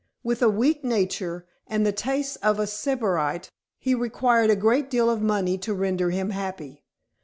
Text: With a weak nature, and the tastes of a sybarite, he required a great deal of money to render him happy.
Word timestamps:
With 0.23 0.41
a 0.41 0.49
weak 0.49 0.83
nature, 0.83 1.45
and 1.67 1.85
the 1.85 1.91
tastes 1.91 2.35
of 2.37 2.57
a 2.57 2.65
sybarite, 2.65 3.51
he 3.77 3.93
required 3.93 4.49
a 4.49 4.55
great 4.55 4.89
deal 4.89 5.11
of 5.11 5.21
money 5.21 5.59
to 5.59 5.75
render 5.75 6.09
him 6.09 6.31
happy. 6.31 6.83